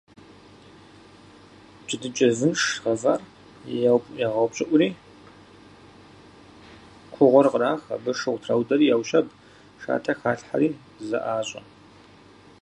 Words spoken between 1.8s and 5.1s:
Джэдыкӏэ вынш гъэвар ягъэупщӏыӏури